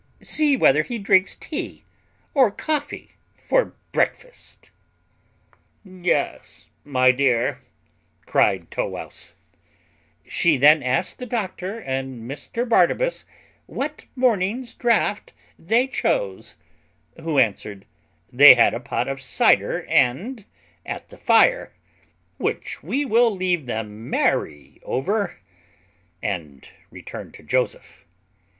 [0.23, 1.83] See whether he drinks tea
[2.33, 4.71] or coffee for breakfast."
[5.85, 7.59] "Yes, my dear,"
[8.25, 9.35] cried Tow wouse.
[10.25, 13.25] She then asked the doctor and Mr Barnabas
[13.67, 16.55] what morning's draught they chose,
[17.21, 17.85] who answered,
[18.33, 20.45] they had a pot of cyder and
[20.83, 21.73] at the fire;
[22.37, 25.39] which we will leave them merry over,
[26.23, 28.03] and return to Joseph.